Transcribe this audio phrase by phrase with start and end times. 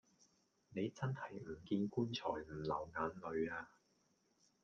[0.73, 3.67] 你真係唔見棺材唔流眼淚呀